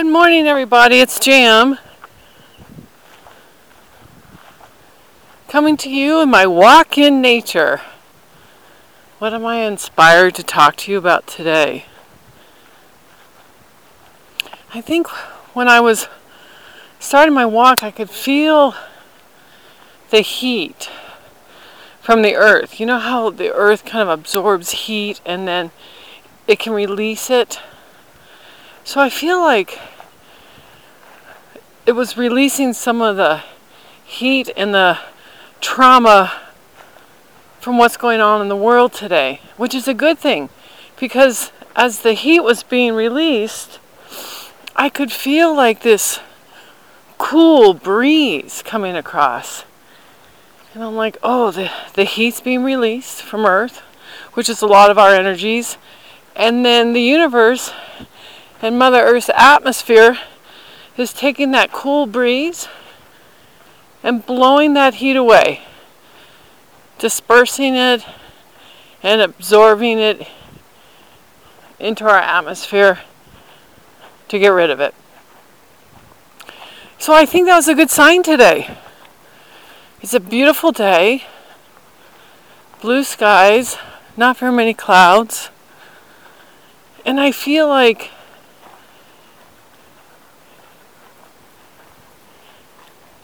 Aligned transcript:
Good 0.00 0.10
morning, 0.10 0.46
everybody. 0.46 1.00
It's 1.00 1.20
Jam. 1.20 1.76
Coming 5.46 5.76
to 5.76 5.90
you 5.90 6.22
in 6.22 6.30
my 6.30 6.46
walk 6.46 6.96
in 6.96 7.20
nature. 7.20 7.82
What 9.18 9.34
am 9.34 9.44
I 9.44 9.56
inspired 9.56 10.36
to 10.36 10.42
talk 10.42 10.76
to 10.76 10.90
you 10.90 10.96
about 10.96 11.26
today? 11.26 11.84
I 14.72 14.80
think 14.80 15.06
when 15.54 15.68
I 15.68 15.80
was 15.80 16.08
starting 16.98 17.34
my 17.34 17.44
walk, 17.44 17.82
I 17.82 17.90
could 17.90 18.08
feel 18.08 18.74
the 20.08 20.22
heat 20.22 20.88
from 22.00 22.22
the 22.22 22.36
earth. 22.36 22.80
You 22.80 22.86
know 22.86 23.00
how 23.00 23.28
the 23.28 23.52
earth 23.52 23.84
kind 23.84 24.08
of 24.08 24.08
absorbs 24.08 24.70
heat 24.70 25.20
and 25.26 25.46
then 25.46 25.72
it 26.46 26.58
can 26.58 26.72
release 26.72 27.28
it? 27.28 27.60
So 28.84 29.00
I 29.00 29.10
feel 29.10 29.40
like 29.40 29.78
it 31.86 31.92
was 31.92 32.16
releasing 32.16 32.72
some 32.72 33.02
of 33.02 33.16
the 33.16 33.42
heat 34.04 34.50
and 34.56 34.74
the 34.74 34.98
trauma 35.60 36.32
from 37.60 37.78
what's 37.78 37.96
going 37.96 38.20
on 38.20 38.40
in 38.40 38.48
the 38.48 38.56
world 38.56 38.92
today, 38.92 39.40
which 39.56 39.74
is 39.74 39.86
a 39.86 39.94
good 39.94 40.18
thing 40.18 40.48
because 40.98 41.52
as 41.76 42.00
the 42.00 42.14
heat 42.14 42.40
was 42.40 42.62
being 42.62 42.94
released, 42.94 43.78
I 44.74 44.88
could 44.88 45.12
feel 45.12 45.54
like 45.54 45.82
this 45.82 46.20
cool 47.18 47.74
breeze 47.74 48.62
coming 48.64 48.96
across. 48.96 49.64
And 50.74 50.82
I'm 50.82 50.96
like, 50.96 51.16
oh, 51.22 51.50
the, 51.50 51.70
the 51.94 52.04
heat's 52.04 52.40
being 52.40 52.62
released 52.62 53.22
from 53.22 53.44
Earth, 53.44 53.80
which 54.34 54.48
is 54.48 54.62
a 54.62 54.66
lot 54.66 54.90
of 54.90 54.98
our 54.98 55.14
energies. 55.14 55.76
And 56.34 56.64
then 56.64 56.92
the 56.92 57.02
universe 57.02 57.72
and 58.62 58.78
Mother 58.78 59.00
Earth's 59.00 59.30
atmosphere 59.34 60.18
is 60.96 61.12
taking 61.12 61.50
that 61.52 61.72
cool 61.72 62.06
breeze 62.06 62.68
and 64.02 64.24
blowing 64.24 64.74
that 64.74 64.94
heat 64.94 65.16
away, 65.16 65.62
dispersing 66.98 67.74
it 67.74 68.04
and 69.02 69.20
absorbing 69.20 69.98
it 69.98 70.28
into 71.78 72.04
our 72.04 72.18
atmosphere 72.18 73.00
to 74.28 74.38
get 74.38 74.48
rid 74.48 74.70
of 74.70 74.80
it. 74.80 74.94
So 76.98 77.14
I 77.14 77.24
think 77.24 77.46
that 77.46 77.56
was 77.56 77.68
a 77.68 77.74
good 77.74 77.90
sign 77.90 78.22
today. 78.22 78.76
It's 80.02 80.12
a 80.12 80.20
beautiful 80.20 80.70
day, 80.72 81.24
blue 82.82 83.04
skies, 83.04 83.78
not 84.16 84.36
very 84.36 84.52
many 84.52 84.74
clouds, 84.74 85.50
and 87.06 87.18
I 87.18 87.32
feel 87.32 87.66
like 87.68 88.10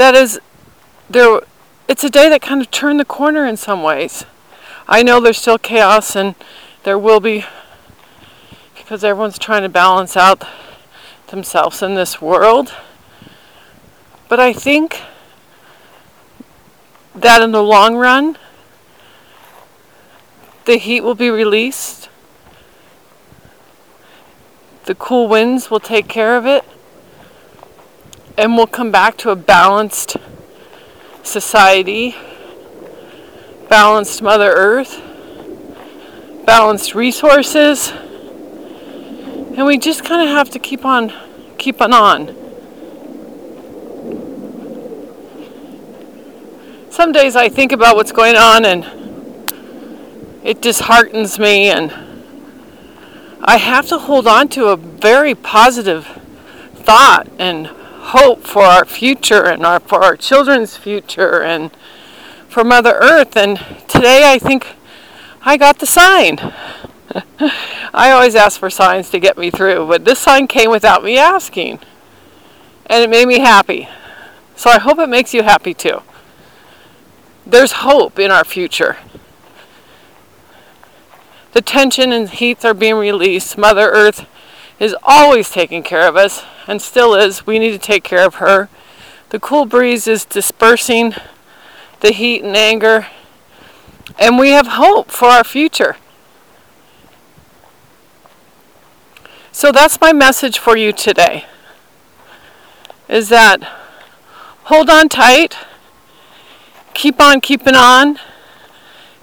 that 0.00 0.14
is 0.14 0.40
there 1.10 1.42
it's 1.86 2.02
a 2.02 2.08
day 2.08 2.30
that 2.30 2.40
kind 2.40 2.62
of 2.62 2.70
turned 2.70 2.98
the 2.98 3.04
corner 3.04 3.44
in 3.44 3.58
some 3.58 3.82
ways. 3.82 4.24
I 4.88 5.02
know 5.02 5.20
there's 5.20 5.36
still 5.36 5.58
chaos 5.58 6.16
and 6.16 6.34
there 6.84 6.98
will 6.98 7.20
be 7.20 7.44
because 8.74 9.04
everyone's 9.04 9.38
trying 9.38 9.60
to 9.60 9.68
balance 9.68 10.16
out 10.16 10.42
themselves 11.26 11.82
in 11.82 11.96
this 11.96 12.18
world. 12.18 12.72
But 14.30 14.40
I 14.40 14.54
think 14.54 15.02
that 17.14 17.42
in 17.42 17.52
the 17.52 17.62
long 17.62 17.94
run, 17.94 18.38
the 20.64 20.78
heat 20.78 21.02
will 21.02 21.14
be 21.14 21.28
released, 21.28 22.08
the 24.86 24.94
cool 24.94 25.28
winds 25.28 25.70
will 25.70 25.78
take 25.78 26.08
care 26.08 26.38
of 26.38 26.46
it, 26.46 26.64
and 28.40 28.56
we'll 28.56 28.66
come 28.66 28.90
back 28.90 29.18
to 29.18 29.28
a 29.28 29.36
balanced 29.36 30.16
society, 31.22 32.16
balanced 33.68 34.22
Mother 34.22 34.50
Earth, 34.50 34.98
balanced 36.46 36.94
resources, 36.94 37.90
and 37.90 39.66
we 39.66 39.76
just 39.76 40.06
kind 40.06 40.26
of 40.26 40.34
have 40.34 40.48
to 40.48 40.58
keep 40.58 40.86
on 40.86 41.12
keeping 41.58 41.92
on. 41.92 42.34
Some 46.88 47.12
days 47.12 47.36
I 47.36 47.50
think 47.50 47.72
about 47.72 47.94
what's 47.94 48.12
going 48.12 48.36
on 48.36 48.64
and 48.64 48.86
it 50.42 50.62
disheartens 50.62 51.38
me 51.38 51.68
and 51.68 51.92
I 53.42 53.58
have 53.58 53.86
to 53.88 53.98
hold 53.98 54.26
on 54.26 54.48
to 54.48 54.68
a 54.68 54.76
very 54.78 55.34
positive 55.34 56.06
thought 56.74 57.28
and 57.38 57.68
hope 58.10 58.42
for 58.42 58.62
our 58.62 58.84
future 58.84 59.44
and 59.44 59.64
our, 59.64 59.78
for 59.78 60.02
our 60.02 60.16
children's 60.16 60.76
future 60.76 61.42
and 61.42 61.70
for 62.48 62.64
Mother 62.64 62.92
Earth. 62.92 63.36
And 63.36 63.58
today 63.86 64.32
I 64.32 64.38
think 64.38 64.66
I 65.42 65.56
got 65.56 65.78
the 65.78 65.86
sign. 65.86 66.38
I 67.94 68.10
always 68.10 68.34
ask 68.34 68.58
for 68.58 68.68
signs 68.68 69.10
to 69.10 69.20
get 69.20 69.38
me 69.38 69.50
through, 69.50 69.86
but 69.86 70.04
this 70.04 70.18
sign 70.18 70.48
came 70.48 70.70
without 70.70 71.04
me 71.04 71.18
asking. 71.18 71.78
And 72.86 73.04
it 73.04 73.10
made 73.10 73.28
me 73.28 73.38
happy. 73.38 73.88
So 74.56 74.70
I 74.70 74.78
hope 74.78 74.98
it 74.98 75.08
makes 75.08 75.32
you 75.32 75.44
happy 75.44 75.72
too. 75.72 76.02
There's 77.46 77.72
hope 77.72 78.18
in 78.18 78.32
our 78.32 78.44
future. 78.44 78.96
The 81.52 81.62
tension 81.62 82.12
and 82.12 82.28
heats 82.28 82.64
are 82.64 82.74
being 82.74 82.96
released. 82.96 83.56
Mother 83.56 83.88
Earth 83.90 84.26
is 84.80 84.96
always 85.02 85.50
taking 85.50 85.82
care 85.84 86.08
of 86.08 86.16
us 86.16 86.42
and 86.66 86.82
still 86.82 87.14
is. 87.14 87.46
We 87.46 87.58
need 87.58 87.72
to 87.72 87.78
take 87.78 88.02
care 88.02 88.26
of 88.26 88.36
her. 88.36 88.68
The 89.28 89.38
cool 89.38 89.66
breeze 89.66 90.08
is 90.08 90.24
dispersing 90.24 91.14
the 92.00 92.12
heat 92.12 92.42
and 92.42 92.56
anger, 92.56 93.06
and 94.18 94.38
we 94.38 94.50
have 94.50 94.66
hope 94.66 95.10
for 95.10 95.26
our 95.26 95.44
future. 95.44 95.96
So 99.52 99.70
that's 99.70 100.00
my 100.00 100.12
message 100.12 100.58
for 100.58 100.76
you 100.76 100.92
today. 100.92 101.44
Is 103.08 103.28
that 103.28 103.62
hold 104.64 104.88
on 104.88 105.08
tight, 105.08 105.58
keep 106.94 107.20
on 107.20 107.40
keeping 107.40 107.74
on, 107.74 108.18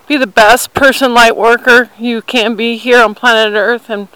be 0.07 0.17
the 0.17 0.27
best 0.27 0.73
person 0.73 1.13
light 1.13 1.35
worker 1.35 1.89
you 1.97 2.21
can 2.21 2.55
be 2.55 2.77
here 2.77 3.01
on 3.01 3.15
planet 3.15 3.57
Earth 3.57 3.89
and 3.89 4.07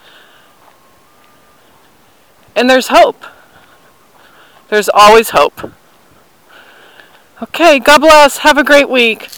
and 2.55 2.69
there's 2.69 2.87
hope. 2.87 3.23
There's 4.69 4.89
always 4.93 5.31
hope. 5.31 5.71
Okay, 7.41 7.79
God 7.79 7.99
bless. 7.99 8.39
Have 8.39 8.57
a 8.57 8.63
great 8.63 8.89
week. 8.89 9.29